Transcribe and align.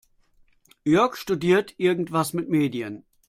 Jörg 0.83 1.15
studiert 1.15 1.75
irgendwas 1.77 2.33
mit 2.33 2.49
Medien. 2.49 3.03